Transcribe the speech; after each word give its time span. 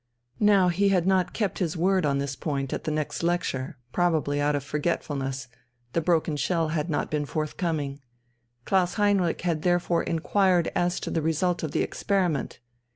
Now 0.39 0.69
he 0.69 0.89
had 0.89 1.05
not 1.05 1.31
kept 1.31 1.59
his 1.59 1.77
word 1.77 2.07
on 2.07 2.17
this 2.17 2.35
point 2.35 2.73
at 2.73 2.85
the 2.85 2.89
next 2.89 3.21
lecture, 3.21 3.77
probably 3.91 4.41
out 4.41 4.55
of 4.55 4.63
forgetfulness: 4.63 5.47
the 5.93 6.01
broken 6.01 6.37
shell 6.37 6.69
had 6.69 6.89
not 6.89 7.11
been 7.11 7.27
forthcoming 7.27 7.99
Klaus 8.65 8.95
Heinrich 8.95 9.41
had 9.41 9.61
therefore 9.61 10.01
inquired 10.01 10.71
as 10.73 10.99
to 11.01 11.11
the 11.11 11.21
result 11.21 11.61
of 11.61 11.71
the 11.71 11.83
experiment. 11.83 12.59